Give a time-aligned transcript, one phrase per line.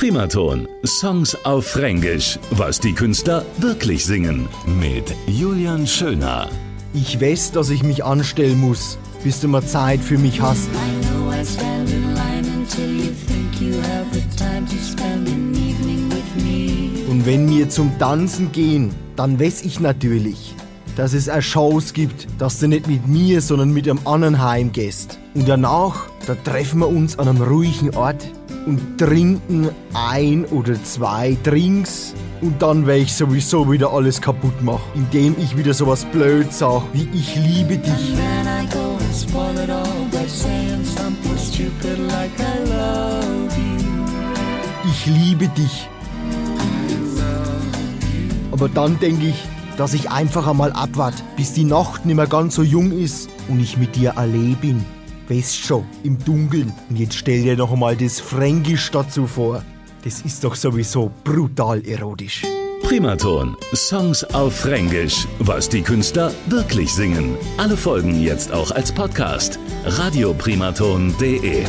[0.00, 0.66] Primaton.
[0.86, 2.38] Songs auf Fränkisch.
[2.52, 4.48] Was die Künstler wirklich singen.
[4.64, 6.48] Mit Julian Schöner.
[6.94, 10.68] Ich weiß, dass ich mich anstellen muss, bis du mal Zeit für mich hast.
[10.68, 15.28] I know I stand in line until you think you have the time to spend
[15.28, 17.06] an evening with me.
[17.10, 20.54] Und wenn wir zum Tanzen gehen, dann weiß ich natürlich,
[20.96, 25.18] dass es auch Shows gibt, dass du nicht mit mir, sondern mit einem anderen heimgehst.
[25.34, 28.26] Und danach, da treffen wir uns an einem ruhigen Ort
[28.66, 32.14] und trinken ein oder zwei Drinks.
[32.40, 36.82] Und dann werde ich sowieso wieder alles kaputt machen, indem ich wieder sowas blöd sag,
[36.92, 38.14] wie ich liebe dich.
[44.84, 45.88] Ich liebe dich.
[48.52, 49.44] Aber dann denke ich,
[49.76, 53.60] dass ich einfach einmal abwart, bis die Nacht nicht mehr ganz so jung ist und
[53.60, 54.84] ich mit dir allein bin.
[55.30, 56.72] Weißt schon, im Dunkeln.
[56.90, 59.62] Und jetzt stell dir noch einmal das Fränkisch dazu vor.
[60.02, 62.42] Das ist doch sowieso brutal erotisch.
[62.82, 63.56] Primaton.
[63.72, 65.28] Songs auf Fränkisch.
[65.38, 67.36] Was die Künstler wirklich singen.
[67.58, 69.60] Alle Folgen jetzt auch als Podcast.
[69.84, 71.64] radioprimaton.de